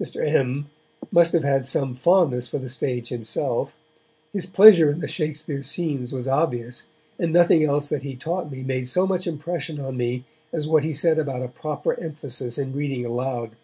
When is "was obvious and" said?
6.12-7.32